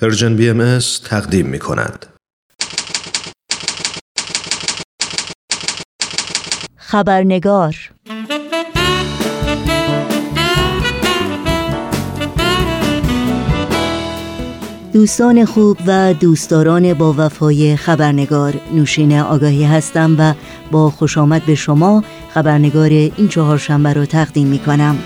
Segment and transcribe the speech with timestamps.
[0.00, 2.06] پرژن بی ام تقدیم می کند.
[6.76, 7.76] خبرنگار
[14.92, 20.34] دوستان خوب و دوستداران با وفای خبرنگار نوشین آگاهی هستم و
[20.70, 22.04] با خوش آمد به شما
[22.34, 24.98] خبرنگار این چهارشنبه را تقدیم می کنم.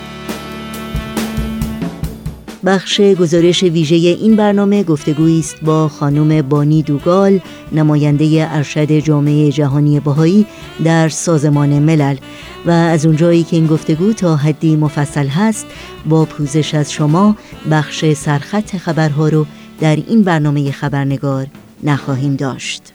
[2.64, 7.40] بخش گزارش ویژه این برنامه گفتگویی است با خانم بانی دوگال
[7.72, 10.46] نماینده ارشد جامعه جهانی بهایی
[10.84, 12.16] در سازمان ملل.
[12.66, 15.66] و از اونجایی که این گفتگو تا حدی مفصل هست
[16.08, 17.36] با پوزش از شما
[17.70, 19.46] بخش سرخط خبرها رو
[19.80, 21.46] در این برنامه خبرنگار
[21.82, 22.92] نخواهیم داشت.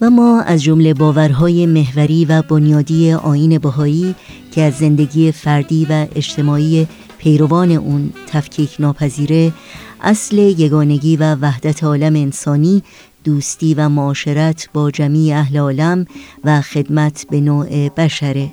[0.00, 4.14] و ما از جمله باورهای محوری و بنیادی آین بهایی
[4.56, 6.86] که از زندگی فردی و اجتماعی
[7.18, 9.52] پیروان اون تفکیک ناپذیره
[10.00, 12.82] اصل یگانگی و وحدت عالم انسانی
[13.24, 16.06] دوستی و معاشرت با جمیع اهل عالم
[16.44, 18.52] و خدمت به نوع بشره.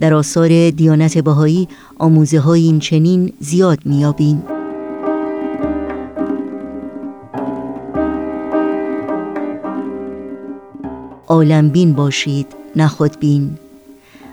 [0.00, 4.42] در آثار دیانت بهایی آموزه های این چنین زیاد میابیم
[11.28, 13.58] عالم بین باشید نخود بین.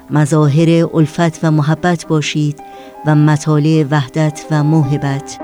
[0.10, 2.60] مظاهر الفت و محبت باشید
[3.06, 5.40] و مطالع وحدت و موهبت.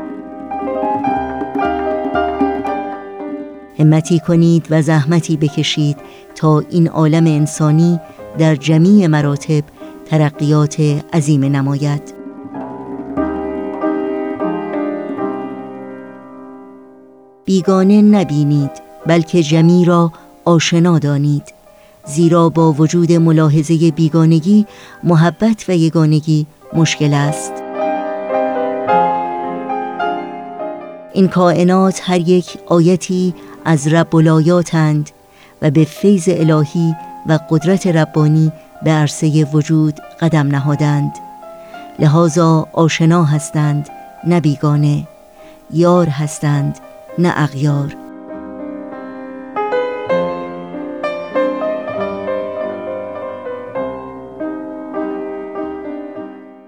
[3.80, 5.98] همتی کنید و زحمتی بکشید
[6.36, 8.00] تا این عالم انسانی
[8.38, 9.64] در جمیع مراتب
[10.06, 10.80] ترقیات
[11.14, 12.14] عظیم نماید.
[17.46, 18.72] بیگانه نبینید
[19.08, 20.12] بلکه جمی را
[20.46, 21.59] آشنا دانید.
[22.10, 24.66] زیرا با وجود ملاحظه بیگانگی
[25.04, 27.54] محبت و یگانگی مشکل است.
[31.14, 33.34] این کائنات هر یک آیتی
[33.66, 35.10] از رب الایاتند
[35.62, 36.96] و به فیض الهی
[37.28, 38.52] و قدرت ربانی
[38.84, 41.12] به عرصه وجود قدم نهادند.
[42.00, 43.90] لحاظا آشنا هستند
[44.28, 45.08] نه بیگانه.
[45.74, 46.80] یار هستند
[47.18, 48.09] نه اغیار.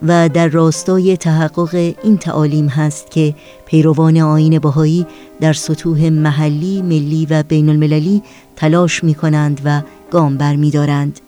[0.03, 3.35] و در راستای تحقق این تعالیم هست که
[3.66, 5.06] پیروان آین بهایی
[5.41, 8.22] در سطوح محلی، ملی و بین المللی
[8.56, 11.19] تلاش می کنند و گام بر می دارند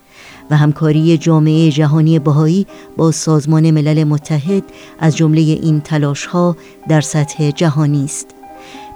[0.50, 4.62] و همکاری جامعه جهانی بهایی با سازمان ملل متحد
[4.98, 6.56] از جمله این تلاش ها
[6.88, 8.33] در سطح جهانی است.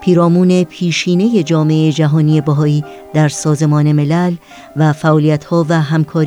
[0.00, 2.84] پیرامون پیشینه جامعه جهانی بهایی
[3.14, 4.34] در سازمان ملل
[4.76, 4.94] و
[5.50, 5.82] ها و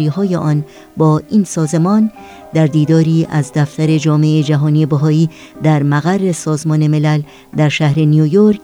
[0.09, 0.65] های آن
[0.97, 2.11] با این سازمان
[2.53, 5.29] در دیداری از دفتر جامعه جهانی بهایی
[5.63, 7.21] در مقر سازمان ملل
[7.57, 8.61] در شهر نیویورک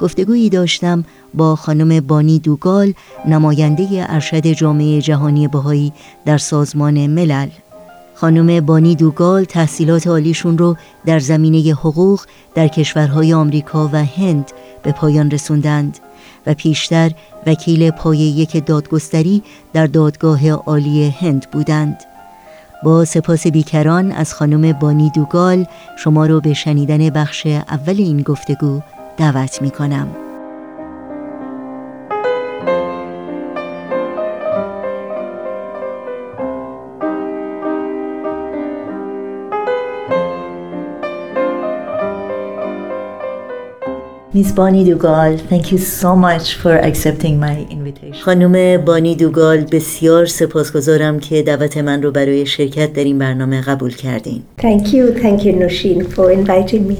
[0.00, 1.04] گفتگویی داشتم
[1.34, 2.92] با خانم بانی دوگال
[3.28, 5.92] نماینده ارشد جامعه جهانی بهایی
[6.24, 7.48] در سازمان ملل.
[8.20, 10.76] خانم بانی دوگال تحصیلات عالیشون رو
[11.06, 14.50] در زمینه حقوق در کشورهای آمریکا و هند
[14.82, 15.98] به پایان رسوندند
[16.46, 17.10] و پیشتر
[17.46, 19.42] وکیل پای یک دادگستری
[19.72, 21.96] در دادگاه عالی هند بودند
[22.84, 25.66] با سپاس بیکران از خانم بانی دوگال
[25.98, 28.80] شما رو به شنیدن بخش اول این گفتگو
[29.16, 30.19] دعوت می کنم.
[44.32, 48.22] Miss Bonnie Dugal, thank you so much for accepting my invitation.
[48.22, 53.94] خانم بانی دوگال بسیار سپاسگزارم که دعوت من رو برای شرکت در این برنامه قبول
[53.94, 54.42] کردین.
[54.58, 56.96] Thank you, thank you Nushin for inviting me.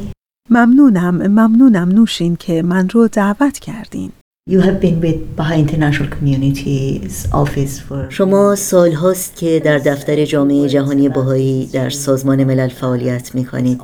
[0.51, 4.13] ممنونم، ممنونم نوشین که من رو دعوت کردین.
[4.51, 10.25] You have been with Baha'i International Community's office for شما سال هاست که در دفتر
[10.25, 13.81] جامعه جهانی بهایی در سازمان ملل فعالیت می کنید.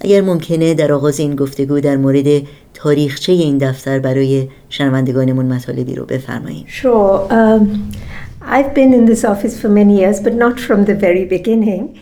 [0.00, 2.42] اگر ممکنه در آغاز این گفتگو در مورد
[2.74, 6.66] تاریخچه این دفتر برای شنوندگانمون مطالبی رو بفرمایید.
[6.66, 7.30] Sure.
[7.30, 7.92] Um,
[8.42, 11.98] I've been in this office for many years, but not from the very beginning.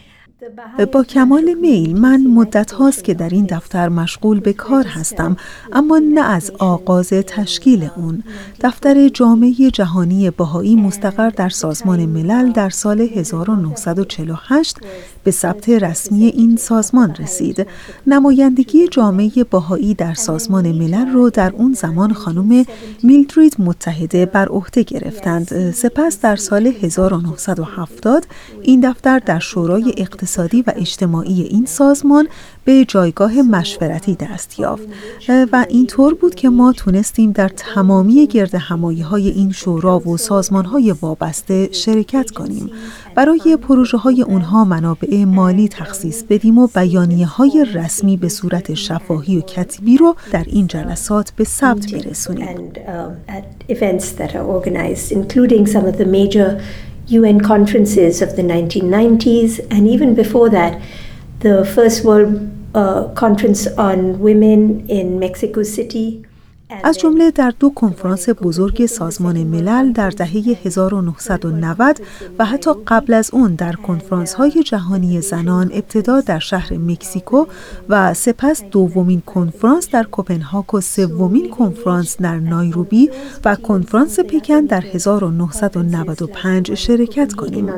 [0.92, 5.36] با کمال میل من مدت هاست که در این دفتر مشغول به کار هستم
[5.72, 8.22] اما نه از آغاز تشکیل اون.
[8.60, 14.76] دفتر جامعه جهانی بهایی مستقر در سازمان ملل در سال 1948
[15.24, 17.66] به ثبت رسمی این سازمان رسید.
[18.06, 22.64] نمایندگی جامعه بهایی در سازمان ملل رو در اون زمان خانم
[23.02, 25.70] میلدرید متحده بر عهده گرفتند.
[25.70, 28.26] سپس در سال 1970
[28.62, 29.94] این دفتر در شورای
[30.36, 32.28] اقتصادی و اجتماعی این سازمان
[32.64, 34.88] به جایگاه مشورتی دست یافت
[35.28, 40.64] و اینطور بود که ما تونستیم در تمامی گرد همایی های این شورا و سازمان
[40.64, 42.70] های وابسته شرکت کنیم
[43.14, 49.38] برای پروژه های اونها منابع مالی تخصیص بدیم و بیانیه های رسمی به صورت شفاهی
[49.38, 52.72] و کتبی رو در این جلسات به ثبت برسونیم.
[57.06, 60.80] UN conferences of the 1990s, and even before that,
[61.40, 66.25] the First World uh, Conference on Women in Mexico City.
[66.70, 72.00] از جمله در دو کنفرانس بزرگ سازمان ملل در دهه 1990
[72.38, 77.46] و حتی قبل از اون در کنفرانس های جهانی زنان ابتدا در شهر مکزیکو
[77.88, 83.10] و سپس دومین کنفرانس در کوپنهاگ و سومین کنفرانس در نایروبی
[83.44, 87.70] و کنفرانس پکن در 1995 شرکت کنیم.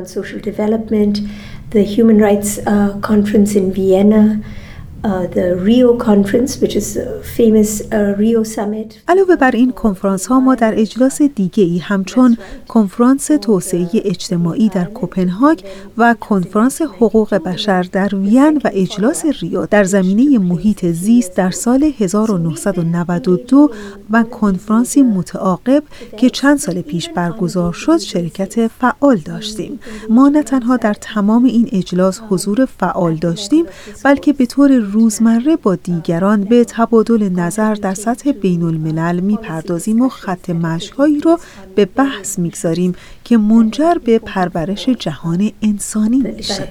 [5.01, 11.21] The Human Rights uh, Conference in Vienna, علاوه بر این کنفرانس ها ما در اجلاس
[11.21, 12.37] دیگه ای همچون
[12.67, 15.59] کنفرانس توسعه اجتماعی در کوپنهاگ
[15.97, 21.91] و کنفرانس حقوق بشر در وین و اجلاس ریو در زمینه محیط زیست در سال
[21.99, 23.71] 1992
[24.09, 25.83] و کنفرانسی متعاقب
[26.17, 29.79] که چند سال پیش برگزار شد شرکت فعال داشتیم.
[30.09, 33.65] ما نه تنها در تمام این اجلاس حضور فعال داشتیم
[34.03, 40.01] بلکه به طور روزمره با دیگران به تبادل نظر در سطح بین الملل می پردازیم
[40.01, 41.39] و خط مشهایی رو
[41.75, 42.95] به بحث می‌گذاریم
[43.29, 46.69] که منجر به پرورش جهان انسانی میشه.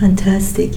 [0.00, 0.72] Fantastic.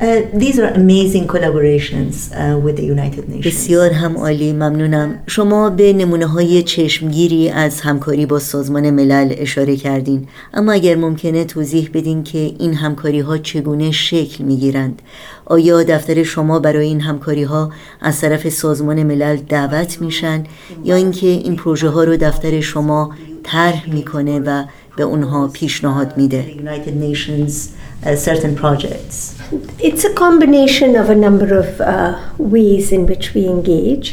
[0.00, 3.46] Uh, these are amazing collaborations uh, with the United Nations.
[3.46, 5.18] بسیار هم عالی ممنونم.
[5.26, 10.28] شما به نمونه های چشمگیری از همکاری با سازمان ملل اشاره کردین.
[10.54, 15.02] اما اگر ممکنه توضیح بدین که این همکاری ها چگونه شکل می گیرند.
[15.46, 20.44] آیا دفتر شما برای این همکاری ها از طرف سازمان ملل دعوت میشن
[20.84, 24.64] یا اینکه این پروژه ها رو دفتر شما طرح می‌کنه و
[24.96, 26.44] به اونها پیشنهاد میده
[28.04, 29.16] certain projects
[29.78, 34.06] It's a combination of a number of uh, ways in which we engage.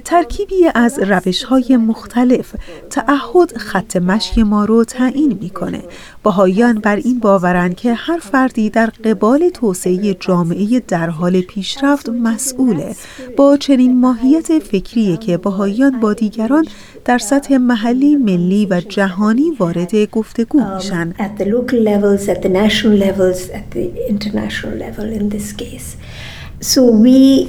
[0.00, 2.54] ترکیبی از روش های مختلف
[2.90, 5.82] تعهد خط مشی ما رو تعیین می‌کنه.
[6.22, 12.94] باهایان بر این باورند که هر فردی در قبال توسعه جامعه در حال پیشرفت مسئوله.
[13.36, 16.64] با چنین ماهیت فکریه که باهایان با دیگران
[17.04, 21.14] در سطح محلی، ملی و جهانی وارد گفتگو um, میشن.
[26.62, 27.48] So we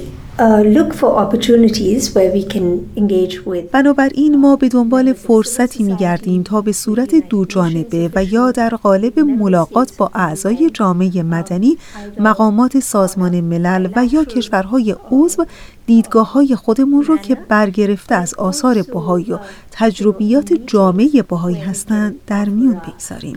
[3.72, 8.68] بنابراین ما به دنبال فرصتی می گردیم تا به صورت دو جانبه و یا در
[8.68, 11.76] قالب ملاقات با اعضای جامعه مدنی
[12.18, 15.46] مقامات سازمان ملل و یا کشورهای عضو
[15.86, 19.38] دیدگاه های خودمون رو که برگرفته از آثار بهایی و
[19.70, 23.36] تجربیات جامعه بهایی هستند در میون بگذاریم.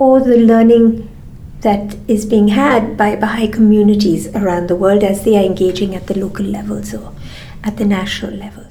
[0.00, 0.84] Or the learning
[1.60, 6.06] that is being had by Baha'i communities around the world as they are engaging at
[6.06, 7.12] the local levels or
[7.62, 8.69] at the national levels.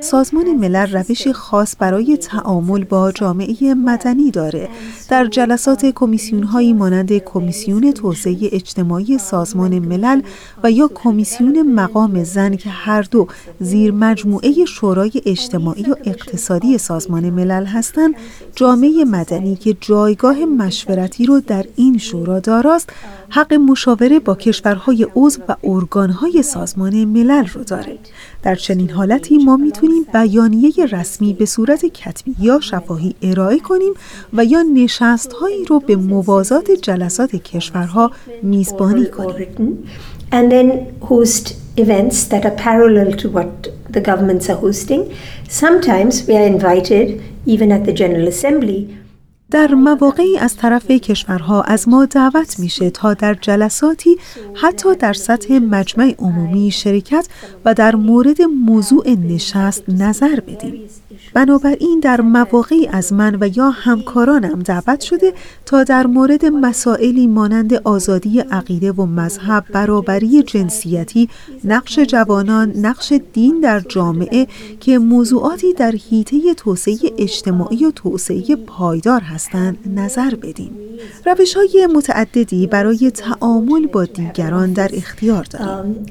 [0.00, 4.68] سازمان ملل روشی خاص برای تعامل با جامعه مدنی داره.
[5.08, 10.22] در جلسات کمیسیون هایی مانند کمیسیون توسعه اجتماعی سازمان ملل
[10.62, 13.26] و یا کمیسیون مقام زن که هر دو
[13.60, 18.14] زیر مجموعه شورای اجتماعی و اقتصادی سازمان ملل هستند،
[18.54, 22.90] جامعه مدنی که جایگاه مشورتی رو در این شورا داراست،
[23.28, 27.98] حق مشاوره با کشورهای عضو و ارگانهای سازمان ملل رو داره.
[28.42, 33.92] در چنین حالتی ما می‌تونیم بیانیه رسمی به صورت کتبی یا شفاهی ارائه کنیم
[34.32, 38.10] و یا نشست هایی رو به موازات جلسات کشورها
[38.42, 39.84] میزبانی کنیم.
[40.32, 40.68] And then
[41.00, 45.02] host events that are parallel to what the governments are hosting.
[45.48, 48.80] Sometimes we are invited, even at the General Assembly,
[49.50, 54.16] در مواقعی از طرف کشورها از ما دعوت میشه تا در جلساتی
[54.54, 57.28] حتی در سطح مجمع عمومی شرکت
[57.64, 60.80] و در مورد موضوع نشست نظر بدیم.
[61.34, 65.32] بنابراین در مواقعی از من و یا همکارانم دعوت شده
[65.66, 71.28] تا در مورد مسائلی مانند آزادی عقیده و مذهب، برابری جنسیتی،
[71.64, 74.46] نقش جوانان، نقش دین در جامعه
[74.80, 80.70] که موضوعاتی در حیطه توسعه اجتماعی و توسعه پایدار هستند نظر بدیم.
[81.26, 86.06] روش های متعددی برای تعامل با دیگران در اختیار داریم.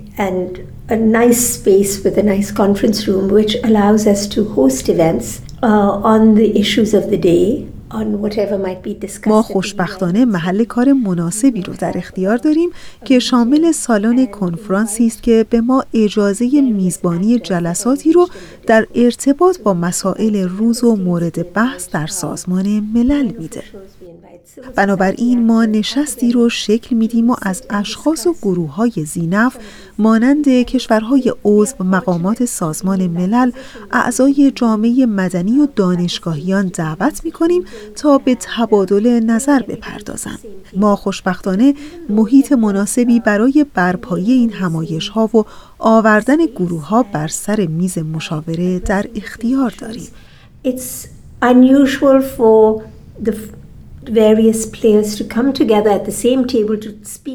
[9.28, 12.70] ما خوشبختانه محل کار مناسبی رو در اختیار داریم
[13.06, 18.28] که شامل سالن کنفرانسی است که به ما اجازه میزبانی جلساتی رو
[18.68, 23.64] در ارتباط با مسائل روز و مورد بحث در سازمان ملل میده.
[24.76, 29.58] بنابراین ما نشستی رو شکل میدیم و از اشخاص و گروه های زینف
[29.98, 33.52] مانند کشورهای عضو مقامات سازمان ملل
[33.92, 40.40] اعضای جامعه مدنی و دانشگاهیان دعوت می‌کنیم تا به تبادل نظر بپردازند.
[40.78, 41.74] ما خوشبختانه
[42.10, 45.46] محیط مناسبی برای برپایی این همایش ها و
[45.80, 50.08] آوردن گروه ها بر سر میز مشاوره در اختیار داریم.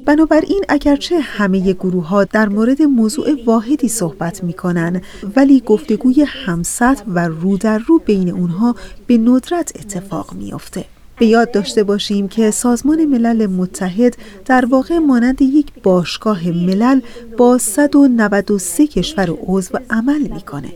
[0.07, 5.01] بنابراین اگرچه همه گروه ها در مورد موضوع واحدی صحبت می کنن
[5.37, 8.75] ولی گفتگوی همسط و رو در رو بین اونها
[9.07, 10.85] به ندرت اتفاق میافته.
[11.19, 17.01] به یاد داشته باشیم که سازمان ملل متحد در واقع مانند یک باشگاه ملل
[17.37, 20.69] با 193 کشور عضو عمل می‌کنه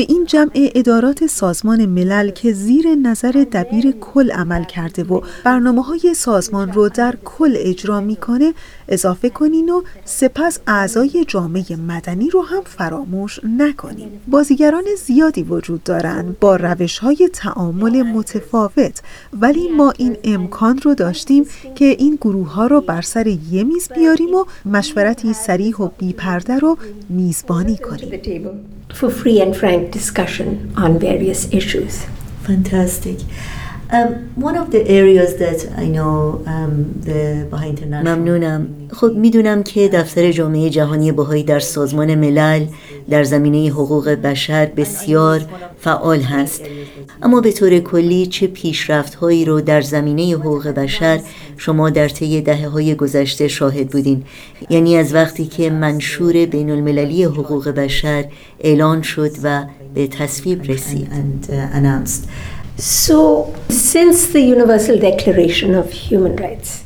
[0.00, 5.82] به این جمع ادارات سازمان ملل که زیر نظر دبیر کل عمل کرده و برنامه
[5.82, 8.54] های سازمان رو در کل اجرا می‌کنه
[8.88, 14.08] اضافه کنین و سپس اعضای جامعه مدنی رو هم فراموش نکنین.
[14.28, 19.02] بازیگران زیادی وجود دارند با روش های تعامل متفاوت.
[19.40, 23.88] ولی ما این امکان رو داشتیم که این گروه ها رو بر سر یه میز
[23.94, 26.78] بیاریم و مشورتی سریح و بیپرده رو
[27.08, 28.10] میزبانی کنیم.
[28.92, 29.89] For free and frank.
[29.90, 32.06] Discussion on various issues.
[32.42, 33.18] Fantastic.
[33.92, 39.62] Um, one of the areas that I know um, the Baha'i International ممنونم خب می‌دونم
[39.62, 42.66] که دفتر جامعه جهانی بهایی در سازمان ملل
[43.10, 45.40] در زمینه حقوق بشر بسیار
[45.78, 46.62] فعال هست
[47.22, 51.20] اما به طور کلی چه پیشرفت هایی رو در زمینه حقوق بشر
[51.56, 54.24] شما در طی دهه های گذشته شاهد بودین
[54.70, 58.24] یعنی از وقتی که منشور بین المللی حقوق بشر
[58.60, 61.07] اعلان شد و به تصویب رسید
[62.77, 63.17] So,
[63.69, 66.83] since the Universal Declaration of Human Rights,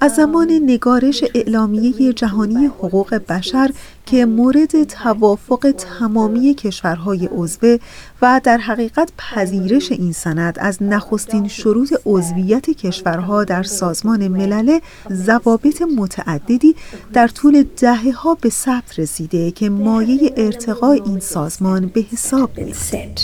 [0.00, 3.70] از زمان نگارش اعلامیه جهانی حقوق بشر
[4.06, 7.76] که مورد توافق تمامی کشورهای عضوه
[8.22, 14.78] و در حقیقت پذیرش این سند از نخستین شروط عضویت کشورها در سازمان ملل
[15.12, 16.76] ضوابط متعددی
[17.12, 23.20] در طول دهه ها به ثبت رسیده که مایه ارتقای این سازمان به حساب می‌آید.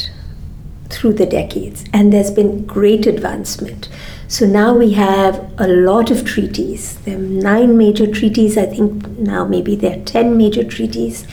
[4.30, 6.98] So now we have a lot of treaties.
[6.98, 8.56] There are nine major treaties.
[8.56, 11.26] I think now maybe there are ten major treaties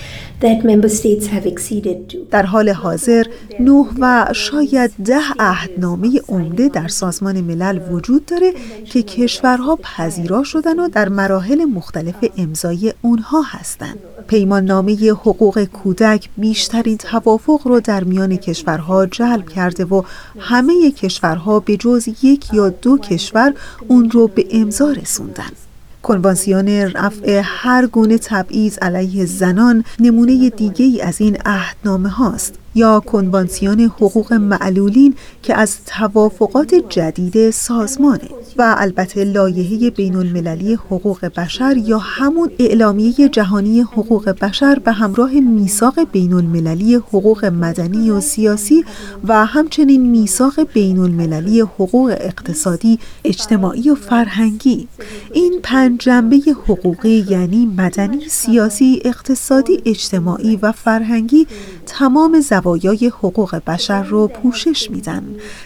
[2.32, 3.24] در حال حاضر
[3.60, 8.53] نه و شاید ده عهدنامه عمده در سازمان ملل وجود داره
[8.86, 14.00] که کشورها پذیرا شدن و در مراحل مختلف امضای اونها هستند.
[14.27, 20.01] پیمان نامه حقوق کودک بیشترین توافق رو در میان کشورها جلب کرده و
[20.39, 23.53] همه کشورها به جز یک یا دو کشور
[23.88, 25.66] اون رو به امضا رسوندن.
[26.07, 32.99] کنوانسیون رفع هر گونه تبعیض علیه زنان نمونه دیگه ای از این عهدنامه هاست یا
[32.99, 38.29] کنوانسیون حقوق معلولین که از توافقات جدید سازمانه.
[38.57, 45.33] و البته لایحه بین المللی حقوق بشر یا همون اعلامیه جهانی حقوق بشر به همراه
[45.33, 48.85] میثاق بین المللی حقوق مدنی و سیاسی
[49.27, 54.87] و همچنین میثاق بین المللی حقوق اقتصادی اجتماعی و فرهنگی.
[55.33, 56.37] این پنج جنبه
[56.67, 61.47] حقوقی یعنی مدنی، سیاسی، اقتصادی، اجتماعی و فرهنگی
[61.85, 65.23] تمام زوایای حقوق بشر رو پوشش میدن.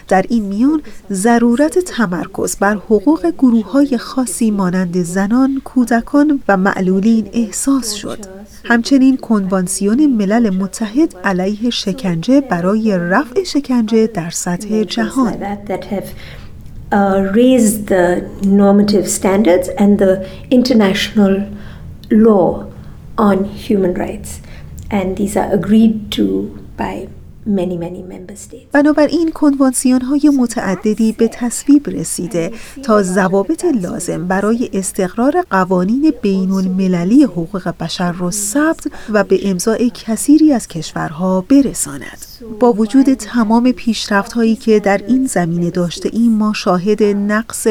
[0.08, 0.82] در این میان
[1.12, 8.18] ضرورت تمرکز بر حقوق گروه های خاصی مانند زنان، کودکان و معلولین احساس شد
[8.64, 15.34] همچنین کنوانسیون ملل متحد علیه شکنجه برای رفع شکنجه در سطح جهان
[23.94, 24.40] rights.
[24.90, 26.24] And these are agreed to
[26.76, 27.08] by
[28.72, 37.24] بنابراین کنوانسیون های متعددی به تصویب رسیده تا ضوابط لازم برای استقرار قوانین بین المللی
[37.24, 42.26] حقوق بشر را ثبت و به امضای کثیری از کشورها برساند.
[42.60, 47.66] با وجود تمام پیشرفت هایی که در این زمینه داشته ایم ما شاهد نقص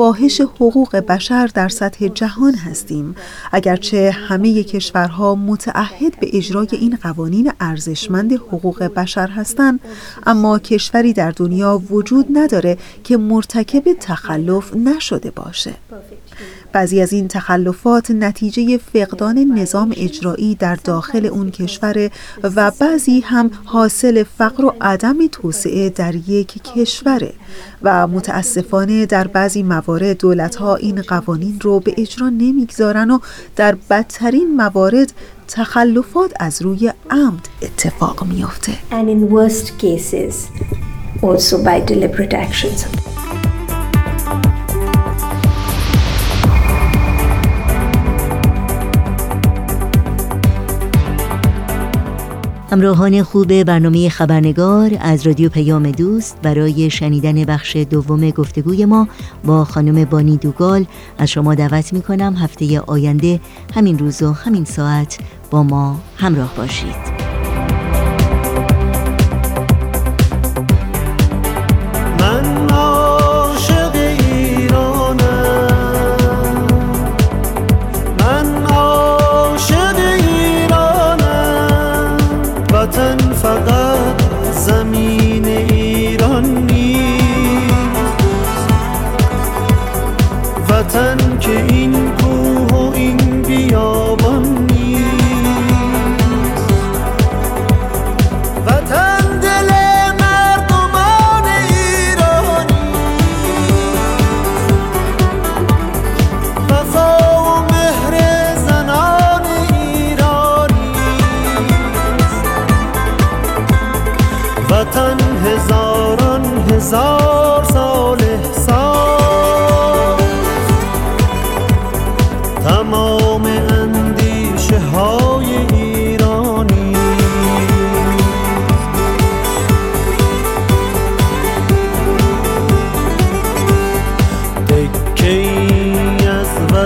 [0.00, 3.14] فاحش حقوق بشر در سطح جهان هستیم.
[3.52, 9.80] اگرچه همه کشورها متعهد به اجرای این قوانین ارزشمند حقوق بشر هستند
[10.26, 15.74] اما کشوری در دنیا وجود نداره که مرتکب تخلف نشده باشه.
[16.72, 22.10] بعضی از این تخلفات نتیجه فقدان نظام اجرایی در داخل اون کشور
[22.42, 27.32] و بعضی هم حاصل فقر و عدم توسعه در یک کشوره
[27.82, 33.18] و متاسفانه در بعضی موارد دولت ها این قوانین رو به اجرا نمی‌گذارن و
[33.56, 35.12] در بدترین موارد
[35.48, 38.72] تخلفات از روی عمد اتفاق میافته.
[52.70, 59.08] همراهان خوب برنامه خبرنگار از رادیو پیام دوست برای شنیدن بخش دوم گفتگوی ما
[59.44, 60.86] با خانم بانی دوگال
[61.18, 63.40] از شما دعوت می کنم هفته آینده
[63.74, 65.18] همین روز و همین ساعت
[65.50, 67.19] با ما همراه باشید.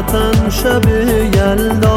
[0.05, 0.89] وطن شب
[1.37, 1.94] یلدا.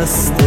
[0.00, 0.39] just